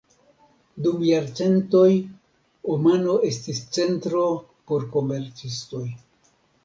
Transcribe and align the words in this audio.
Dum 0.85 1.01
jarcentoj, 1.07 1.91
Omano 2.75 3.17
estis 3.33 3.61
centro 3.79 4.25
por 4.73 4.89
komercistoj. 4.97 5.85